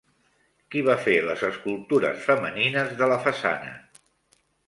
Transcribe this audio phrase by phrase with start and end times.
[0.75, 3.71] Qui va fer les escultures femenines de la façana?